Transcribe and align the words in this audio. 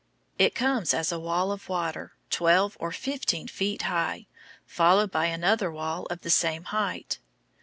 It 0.39 0.55
comes 0.55 0.95
as 0.95 1.11
a 1.11 1.19
wall 1.19 1.51
of 1.51 1.69
water, 1.69 2.13
twelve 2.31 2.75
or 2.79 2.91
fifteen 2.91 3.47
feet 3.47 3.83
high, 3.83 4.25
followed 4.65 5.11
by 5.11 5.27
another 5.27 5.71
wall 5.71 6.07
of 6.09 6.21
the 6.21 6.31
same 6.31 6.63
height. 6.63 7.19